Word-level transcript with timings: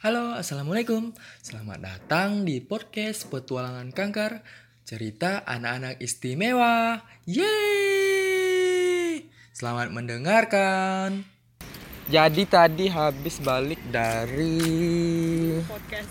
Halo, 0.00 0.32
Assalamualaikum. 0.32 1.12
Selamat 1.44 1.76
datang 1.76 2.48
di 2.48 2.64
podcast 2.64 3.28
Petualangan 3.28 3.92
Kanker, 3.92 4.40
cerita 4.88 5.44
anak-anak 5.44 6.00
istimewa. 6.00 7.04
Yeay! 7.28 8.48
Selamat 9.52 9.92
mendengarkan. 9.92 11.28
Jadi 12.08 12.48
tadi 12.48 12.88
habis 12.88 13.44
balik 13.44 13.76
dari 13.92 15.60
podcast 15.68 16.08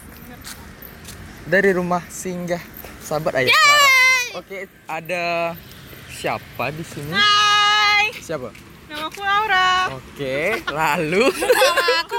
dari 1.49 1.73
rumah 1.73 2.05
singgah 2.13 2.61
sahabat 3.01 3.41
ayah. 3.41 3.57
Oke, 4.37 4.69
ada 4.85 5.57
siapa 6.13 6.69
di 6.69 6.85
sini? 6.85 7.09
Hai 7.09 8.13
Siapa? 8.21 8.69
nama 8.89 9.05
aku 9.05 9.21
Laura 9.21 9.69
Oke, 10.01 10.65
lalu 10.65 11.29
nama 11.29 11.85
aku 12.01 12.17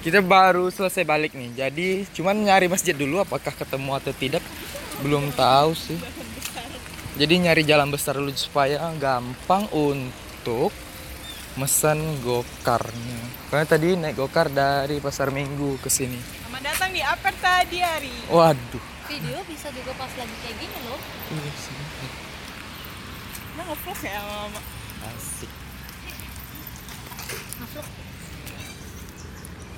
Kita 0.00 0.24
baru 0.24 0.72
selesai 0.72 1.04
balik 1.04 1.36
nih. 1.36 1.50
Jadi 1.56 1.88
cuman 2.16 2.32
nyari 2.40 2.72
masjid 2.72 2.96
dulu 2.96 3.20
apakah 3.20 3.52
ketemu 3.52 3.92
atau 4.00 4.12
tidak 4.16 4.40
belum 5.04 5.28
tahu 5.36 5.76
sih. 5.76 6.00
Jadi 7.20 7.34
nyari 7.44 7.62
jalan 7.68 7.92
besar 7.92 8.16
dulu 8.16 8.32
supaya 8.32 8.80
gampang 8.96 9.68
untuk 9.76 10.72
mesen 11.60 12.00
gokarnya. 12.24 13.20
Karena 13.52 13.66
tadi 13.68 13.88
naik 13.98 14.16
gokar 14.16 14.48
dari 14.48 15.02
pasar 15.04 15.28
Minggu 15.28 15.76
ke 15.84 15.92
sini. 15.92 16.16
selamat 16.60 16.76
datang 16.76 16.90
di 16.92 17.00
Aperta 17.00 17.52
Diari 17.72 18.16
Waduh. 18.28 18.84
video 19.08 19.40
bisa 19.48 19.72
juga 19.72 19.96
pas 19.96 20.12
lagi 20.12 20.36
kayak 20.44 20.56
gini 20.60 20.78
loh 20.84 21.00
Iya 21.32 21.52
sih. 21.56 21.76
Nah 23.56 23.64
nge-vlog 23.64 23.98
ya 24.04 24.20
sama 24.20 24.32
mama 24.44 24.60
Asik. 25.08 25.50
masuk 27.64 27.86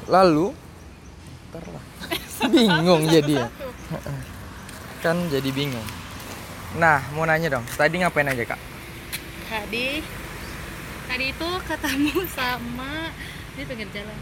Lalu 0.08 0.54
lah. 1.52 1.84
Bingung 2.52 3.06
jadi 3.06 3.46
ya. 3.46 3.48
Kan 5.04 5.30
jadi 5.30 5.50
bingung. 5.52 5.84
Nah, 6.80 7.04
mau 7.14 7.28
nanya 7.28 7.58
dong. 7.58 7.64
Tadi 7.76 8.00
ngapain 8.00 8.26
aja, 8.26 8.42
Kak? 8.42 8.72
tadi 9.52 10.00
tadi 11.04 11.24
itu 11.28 11.50
ketemu 11.68 12.24
sama 12.32 13.12
di 13.52 13.62
pinggir 13.68 13.88
jalan 13.92 14.16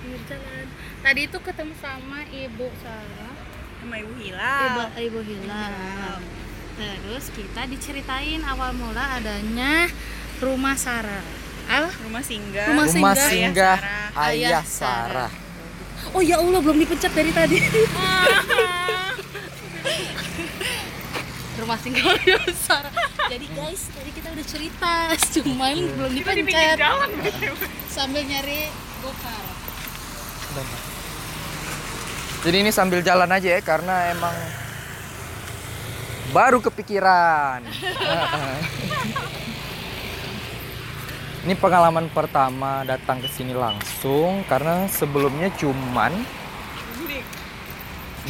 pinggir 0.00 0.22
jalan 0.32 0.64
tadi 1.04 1.20
itu 1.28 1.38
ketemu 1.44 1.74
sama 1.76 2.24
ibu 2.32 2.72
Sarah 2.80 3.36
sama 3.84 3.94
Ibu 4.00 4.16
ibu 4.16 4.20
Hilal 4.24 4.88
ibu 4.96 5.20
Hilal 5.20 6.24
terus 6.80 7.28
kita 7.36 7.68
diceritain 7.68 8.40
awal 8.48 8.72
mula 8.72 9.20
adanya 9.20 9.92
rumah 10.40 10.72
Sarah 10.80 11.41
apa 11.72 11.88
rumah 12.04 12.20
singgah. 12.20 12.66
Rumah 12.68 12.86
Rumah 12.92 13.14
singgah. 13.16 13.28
singgah. 13.32 13.78
Ayah 14.12 14.28
Ayah 14.28 14.60
Ayah 14.60 14.64
Sarah. 14.68 15.30
oh 16.12 16.20
ya 16.20 16.36
Allah 16.36 16.60
belum 16.60 16.76
dipencet 16.84 17.12
dari 17.16 17.32
tadi. 17.32 17.56
Rumah 21.56 21.78
singgah 21.80 22.04
Ayah 22.20 22.44
Sarah. 22.52 22.92
Jadi 23.32 23.46
guys 23.56 23.82
tadi 23.88 24.10
kita 24.12 24.28
udah 24.28 24.44
cerita 24.44 24.94
cuman 25.40 25.76
belum 25.96 26.12
di 26.12 26.20
pinggir 26.20 26.44
dipencet. 26.44 26.76
jalan 26.76 27.10
sambil 27.88 28.20
nyari 28.28 28.68
gokar 29.00 29.40
Jadi 32.42 32.56
ini 32.60 32.70
sambil 32.74 33.00
jalan 33.00 33.30
aja 33.30 33.48
ya 33.56 33.60
karena 33.64 34.12
emang 34.12 34.34
baru 36.36 36.60
kepikiran. 36.60 37.64
ini 41.42 41.58
pengalaman 41.58 42.06
pertama 42.14 42.86
datang 42.86 43.18
ke 43.18 43.26
sini 43.26 43.50
langsung 43.50 44.46
karena 44.46 44.86
sebelumnya 44.86 45.50
cuman 45.58 46.14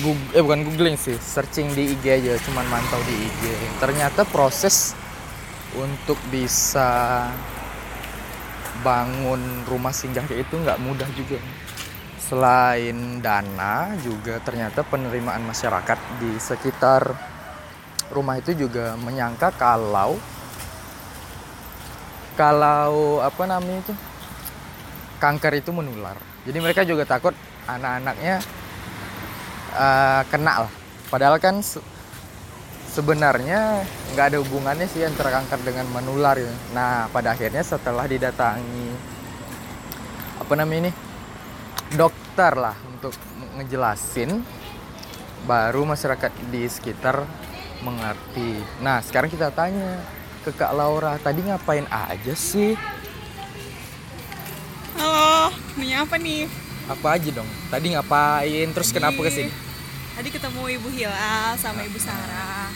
Google, 0.01 0.33
eh 0.33 0.41
bukan 0.41 0.65
googling 0.65 0.97
sih, 0.97 1.21
searching 1.21 1.69
di 1.77 1.93
IG 1.93 2.05
aja, 2.09 2.41
cuman 2.49 2.65
mantau 2.73 2.97
di 3.05 3.13
IG. 3.13 3.43
Ternyata 3.77 4.25
proses 4.25 4.97
untuk 5.77 6.17
bisa 6.33 7.29
bangun 8.81 9.69
rumah 9.69 9.93
singgah 9.93 10.25
itu 10.33 10.57
nggak 10.57 10.81
mudah 10.81 11.05
juga. 11.13 11.37
Selain 12.17 13.21
dana, 13.21 13.93
juga 14.01 14.41
ternyata 14.41 14.81
penerimaan 14.81 15.45
masyarakat 15.45 16.01
di 16.17 16.41
sekitar 16.41 17.13
rumah 18.09 18.41
itu 18.41 18.57
juga 18.57 18.97
menyangka 18.97 19.53
kalau 19.61 20.17
kalau 22.35 23.21
apa 23.21 23.43
namanya 23.45 23.81
itu 23.85 23.95
kanker 25.21 25.53
itu 25.61 25.71
menular. 25.71 26.17
Jadi 26.43 26.59
mereka 26.59 26.83
juga 26.83 27.07
takut 27.07 27.37
anak-anaknya 27.69 28.43
eh, 29.77 30.23
kena 30.29 30.67
lah. 30.67 30.73
Padahal 31.13 31.37
kan 31.39 31.61
se- 31.61 31.85
sebenarnya 32.93 33.85
nggak 34.13 34.27
ada 34.33 34.39
hubungannya 34.41 34.85
sih 34.85 35.05
antara 35.05 35.33
kanker 35.33 35.61
dengan 35.65 35.87
menular 35.89 36.37
ya. 36.37 36.53
Nah 36.77 37.09
pada 37.09 37.33
akhirnya 37.33 37.65
setelah 37.65 38.05
didatangi 38.05 38.93
apa 40.43 40.53
namanya 40.59 40.89
ini 40.89 40.93
dokter 41.95 42.53
lah 42.57 42.77
untuk 42.89 43.15
ngejelasin 43.61 44.41
baru 45.45 45.85
masyarakat 45.85 46.33
di 46.51 46.65
sekitar 46.69 47.25
mengerti. 47.85 48.61
Nah 48.85 49.01
sekarang 49.05 49.31
kita 49.31 49.53
tanya 49.53 50.01
ke 50.43 50.51
Kak 50.51 50.75
Laura 50.75 51.17
tadi 51.17 51.41
ngapain 51.41 51.87
aja 51.87 52.35
sih? 52.35 52.75
halo 54.93 55.49
punya 55.73 56.03
apa 56.03 56.19
nih 56.19 56.47
Apa 56.83 57.15
aja 57.15 57.31
dong? 57.31 57.47
Tadi 57.71 57.95
ngapain? 57.95 58.67
Terus 58.75 58.91
kenapa 58.91 59.15
Tadi- 59.15 59.25
ke 59.25 59.33
sini? 59.33 59.53
tadi 60.13 60.29
ketemu 60.29 60.63
Ibu 60.77 60.89
Hilal 60.93 61.57
sama 61.57 61.81
Ibu 61.81 61.97
Sarah 61.97 62.69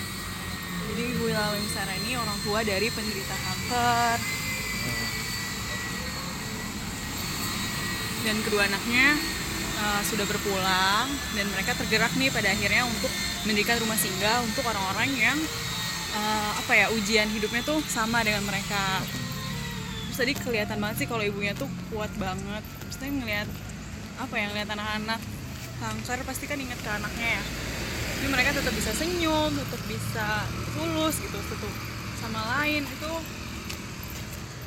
jadi 0.89 1.03
Ibu 1.13 1.29
Hilal 1.29 1.53
dan 1.53 1.61
Ibu 1.61 1.69
Sarah 1.69 1.97
ini 2.01 2.17
orang 2.17 2.39
tua 2.41 2.65
dari 2.65 2.89
penderita 2.89 3.37
kanker 3.37 4.17
dan 8.25 8.37
kedua 8.41 8.63
anaknya 8.65 9.21
uh, 9.77 10.01
sudah 10.01 10.25
berpulang 10.25 11.07
dan 11.37 11.47
mereka 11.53 11.77
tergerak 11.77 12.17
nih 12.17 12.33
pada 12.33 12.49
akhirnya 12.49 12.89
untuk 12.89 13.13
mendirikan 13.45 13.77
rumah 13.79 14.01
singgah 14.01 14.41
untuk 14.41 14.65
orang-orang 14.65 15.13
yang 15.13 15.37
uh, 16.17 16.51
apa 16.57 16.73
ya 16.73 16.87
ujian 16.97 17.29
hidupnya 17.29 17.61
tuh 17.63 17.79
sama 17.85 18.25
dengan 18.25 18.43
mereka. 18.49 19.05
Terus 20.09 20.17
tadi 20.17 20.33
kelihatan 20.33 20.81
banget 20.81 21.05
sih 21.05 21.09
kalau 21.09 21.23
ibunya 21.23 21.53
tuh 21.53 21.69
kuat 21.93 22.09
banget. 22.17 22.65
Terus 22.89 22.97
tadi 22.97 23.13
ngeliat 23.13 23.49
apa 24.17 24.35
yang 24.41 24.49
ngeliat 24.57 24.71
anak-anak 24.73 25.21
kanker 25.77 26.25
pasti 26.25 26.49
kan 26.49 26.57
inget 26.57 26.81
ke 26.81 26.89
anaknya 26.89 27.37
ya. 27.37 27.43
Tapi 28.17 28.27
mereka 28.33 28.57
tetap 28.57 28.73
bisa 28.73 28.91
senyum 28.97 29.53
tetap 29.53 29.83
bisa 29.85 30.29
tulus 30.73 31.21
gitu 31.21 31.37
tetap 31.37 31.73
sama 32.17 32.41
lain. 32.59 32.89
Itu 32.89 33.13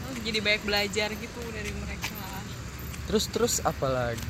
oh, 0.06 0.14
jadi 0.22 0.38
banyak 0.38 0.64
belajar 0.70 1.10
gitu 1.18 1.42
dari 1.50 1.74
mereka. 1.74 2.14
Terus 3.10 3.26
terus 3.34 3.54
apa 3.66 3.90
lagi? 3.90 4.28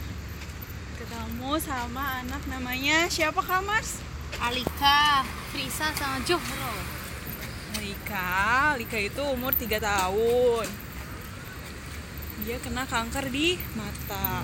ketemu 0.99 1.55
sama 1.63 2.19
anak 2.19 2.43
namanya 2.51 3.07
siapa 3.07 3.39
kak 3.39 3.63
Mars? 3.63 4.03
Alika 4.43 5.23
Frisa 5.49 5.89
sama 5.95 6.19
Johro 6.27 6.98
Lika, 7.77 8.73
Lika 8.81 8.97
itu 8.97 9.21
umur 9.21 9.53
3 9.53 9.77
tahun. 9.77 10.65
Dia 12.47 12.57
kena 12.63 12.89
kanker 12.89 13.29
di 13.29 13.59
mata. 13.77 14.41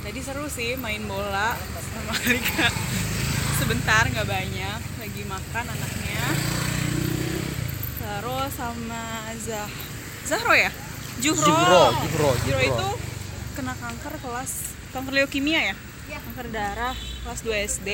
Tadi 0.00 0.20
seru 0.22 0.46
sih 0.46 0.78
main 0.78 1.02
bola 1.04 1.58
sama 1.58 2.14
Lika 2.30 2.68
sebentar 3.58 4.06
nggak 4.06 4.28
banyak. 4.28 4.80
Lagi 5.02 5.22
makan 5.26 5.64
anaknya. 5.66 6.26
Terus 7.98 8.50
sama 8.54 9.04
Zah 9.42 9.70
Zahro 10.24 10.54
ya? 10.54 10.70
Juhro. 11.20 11.42
Juhro, 11.42 11.84
Juhro, 12.06 12.30
Juhro 12.46 12.60
Juhro. 12.60 12.60
itu 12.64 12.88
kena 13.58 13.74
kanker 13.76 14.14
kelas 14.22 14.52
kanker 14.94 15.12
leukemia 15.12 15.74
ya? 15.74 15.76
Kanker 16.10 16.46
darah 16.54 16.96
kelas 17.26 17.40
2 17.42 17.66
SD 17.66 17.88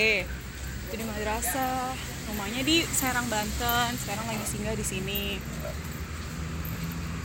itu 0.87 0.95
di 0.95 1.05
madrasah 1.05 1.91
rumahnya 2.27 2.63
di 2.67 2.83
Serang 2.91 3.27
Banten 3.31 3.91
sekarang 4.03 4.27
lagi 4.27 4.45
singgah 4.47 4.75
di 4.75 4.85
sini 4.87 5.21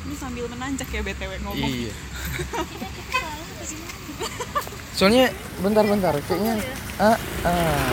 ini 0.02 0.16
sambil 0.18 0.46
menanjak 0.50 0.90
ya 0.90 1.02
btw 1.06 1.32
ngomong 1.46 1.70
Iya. 1.72 1.94
Soalnya 4.98 5.34
bentar-bentar 5.64 6.14
kayaknya 6.26 6.62
ah, 7.00 7.18
ah. 7.48 7.90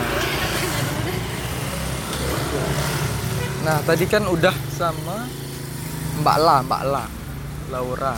Nah, 3.59 3.77
tadi 3.85 4.07
kan 4.09 4.25
udah 4.25 4.55
sama 4.73 5.29
Mbak 6.23 6.37
La, 6.41 6.57
Mbak 6.65 6.83
La, 6.89 7.05
Laura. 7.69 8.15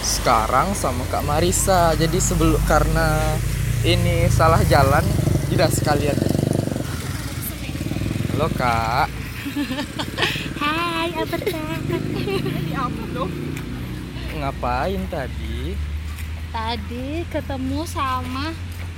Sekarang 0.00 0.72
sama 0.72 1.04
Kak 1.10 1.26
Marisa. 1.26 1.92
Jadi 1.98 2.16
sebelum 2.22 2.56
karena 2.64 3.36
ini 3.84 4.30
salah 4.32 4.62
jalan, 4.64 5.04
tidak 5.50 5.70
sekalian. 5.74 6.16
Halo 8.42 8.58
Kak. 8.58 9.06
Hai 10.66 11.14
upload 11.14 11.46
dong 13.14 13.30
ngapain 14.34 14.98
tadi? 15.06 15.78
Tadi 16.50 17.22
ketemu 17.30 17.86
sama 17.86 18.50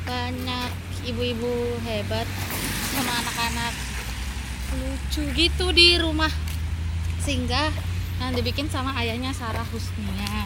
banyak 0.08 0.72
ibu-ibu 1.12 1.76
hebat 1.84 2.24
sama 2.88 3.20
anak-anak 3.20 3.72
lucu 4.80 5.28
gitu 5.36 5.76
di 5.76 6.00
rumah 6.00 6.32
singgah 7.20 7.68
yang 8.24 8.32
dibikin 8.32 8.72
sama 8.72 8.96
ayahnya 8.96 9.36
Sarah 9.36 9.68
Husnia. 9.68 10.40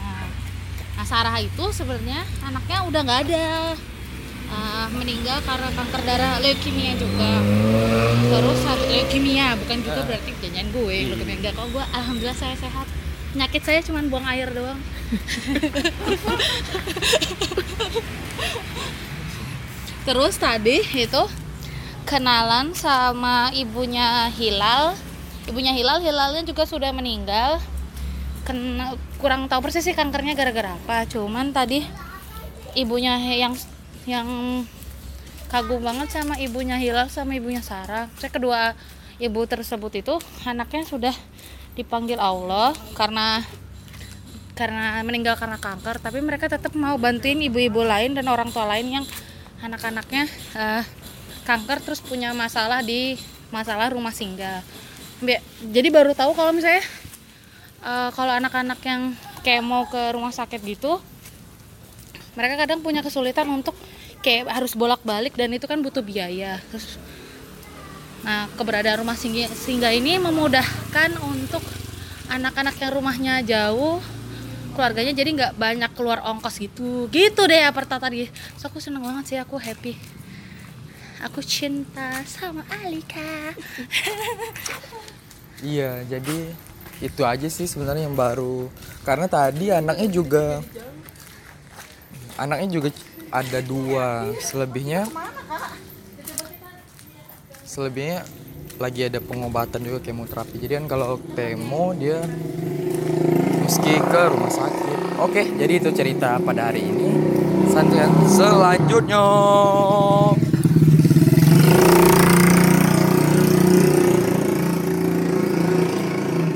Nah 0.99 1.07
Sarah 1.07 1.39
itu 1.39 1.71
sebenarnya 1.71 2.27
anaknya 2.43 2.83
udah 2.83 2.99
nggak 3.07 3.21
ada 3.31 3.79
Ah, 4.49 4.89
meninggal 4.89 5.37
karena 5.45 5.69
kanker 5.73 6.01
darah 6.05 6.41
leukemia 6.41 6.97
juga. 6.97 7.41
Terus 8.29 8.59
hari 8.65 8.85
leukemia 8.89 9.53
bukan 9.61 9.77
juga 9.85 10.01
berarti 10.09 10.33
jangan 10.41 10.73
gue 10.73 10.97
leukemia 11.13 11.37
enggak 11.37 11.53
kok 11.53 11.69
gue 11.69 11.85
alhamdulillah 11.93 12.37
saya 12.37 12.57
sehat. 12.57 12.89
Penyakit 13.29 13.61
saya 13.61 13.85
cuma 13.85 14.01
buang 14.09 14.25
air 14.25 14.49
doang. 14.49 14.81
Terus 20.09 20.41
tadi 20.41 20.81
itu 20.81 21.23
kenalan 22.09 22.73
sama 22.73 23.53
ibunya 23.53 24.33
Hilal. 24.33 24.97
Ibunya 25.45 25.77
Hilal, 25.77 26.01
Hilalnya 26.01 26.41
juga 26.49 26.65
sudah 26.65 26.89
meninggal. 26.89 27.61
Kena, 28.41 28.97
kurang 29.21 29.45
tahu 29.45 29.61
persis 29.69 29.85
sih 29.85 29.93
kankernya 29.93 30.33
gara-gara 30.33 30.73
apa. 30.73 31.05
Cuman 31.05 31.53
tadi 31.53 31.85
ibunya 32.73 33.21
yang 33.37 33.53
yang 34.09 34.29
kagum 35.49 35.81
banget 35.81 36.09
sama 36.09 36.37
ibunya 36.41 36.77
Hilal 36.81 37.09
sama 37.13 37.37
ibunya 37.37 37.61
Sarah. 37.61 38.09
Saya 38.17 38.33
kedua 38.33 38.73
ibu 39.21 39.41
tersebut 39.45 40.01
itu 40.01 40.15
anaknya 40.45 40.85
sudah 40.85 41.15
dipanggil 41.77 42.17
Allah 42.17 42.73
karena 42.97 43.45
karena 44.57 44.99
meninggal 45.07 45.39
karena 45.39 45.55
kanker, 45.55 46.03
tapi 46.03 46.19
mereka 46.19 46.51
tetap 46.51 46.75
mau 46.75 46.99
bantuin 46.99 47.39
ibu-ibu 47.39 47.79
lain 47.79 48.11
dan 48.11 48.27
orang 48.27 48.51
tua 48.51 48.67
lain 48.67 48.91
yang 48.91 49.05
anak-anaknya 49.63 50.27
eh, 50.59 50.83
kanker 51.47 51.79
terus 51.79 52.03
punya 52.03 52.35
masalah 52.35 52.83
di 52.83 53.15
masalah 53.55 53.95
rumah 53.95 54.11
singgah. 54.11 54.59
Jadi 55.63 55.87
baru 55.87 56.11
tahu 56.11 56.35
kalau 56.35 56.51
misalnya 56.51 56.83
eh, 57.87 58.09
kalau 58.11 58.35
anak-anak 58.35 58.83
yang 58.83 59.15
mau 59.63 59.87
ke 59.87 60.11
rumah 60.11 60.35
sakit 60.35 60.59
gitu, 60.67 60.99
mereka 62.39 62.55
kadang 62.63 62.79
punya 62.79 63.03
kesulitan 63.03 63.51
untuk 63.51 63.75
kayak 64.23 64.47
harus 64.47 64.71
bolak-balik 64.79 65.35
dan 65.35 65.51
itu 65.51 65.67
kan 65.67 65.83
butuh 65.83 65.99
biaya. 65.99 66.63
Terus, 66.71 66.95
nah 68.23 68.47
keberadaan 68.55 69.03
rumah 69.03 69.19
singgah, 69.19 69.51
singgah 69.51 69.91
ini 69.91 70.15
memudahkan 70.15 71.19
untuk 71.19 71.63
anak-anak 72.31 72.79
yang 72.79 72.91
rumahnya 72.95 73.33
jauh 73.43 73.99
keluarganya 74.69 75.11
jadi 75.11 75.29
nggak 75.35 75.53
banyak 75.59 75.91
keluar 75.91 76.23
ongkos 76.23 76.61
gitu 76.61 77.11
gitu 77.11 77.41
deh 77.49 77.67
pertama 77.75 78.07
tadi 78.07 78.31
so, 78.55 78.69
aku 78.69 78.79
seneng 78.79 79.03
banget 79.03 79.33
sih 79.33 79.37
aku 79.41 79.59
happy 79.59 79.97
aku 81.25 81.43
cinta 81.43 82.23
sama 82.23 82.63
Alika 82.69 83.51
Iya, 85.59 86.07
jadi 86.07 86.55
itu 87.03 87.21
aja 87.23 87.47
sih 87.51 87.67
sebenarnya 87.67 88.07
yang 88.07 88.15
baru. 88.15 88.71
Karena 89.03 89.27
tadi 89.27 89.71
anaknya 89.71 90.07
juga 90.07 90.63
anaknya 92.39 92.79
juga 92.79 92.89
ada 93.29 93.59
dua, 93.61 94.31
selebihnya 94.39 95.05
selebihnya 97.67 98.25
lagi 98.79 99.05
ada 99.05 99.19
pengobatan 99.19 99.83
juga 99.83 99.99
kemoterapi. 100.01 100.55
Jadi 100.57 100.73
kan 100.79 100.85
kalau 100.87 101.19
kemo 101.35 101.93
dia 101.93 102.23
mesti 103.61 103.93
ke 104.01 104.21
rumah 104.31 104.49
sakit. 104.49 105.19
Oke, 105.19 105.43
jadi 105.59 105.83
itu 105.83 105.91
cerita 105.91 106.39
pada 106.39 106.71
hari 106.71 106.87
ini. 106.87 107.11
Santian 107.69 108.09
selanjutnya. 108.25 109.21